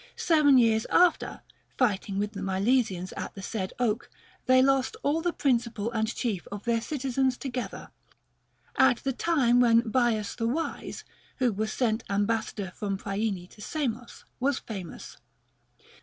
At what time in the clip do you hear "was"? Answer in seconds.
11.53-11.71, 14.39-14.57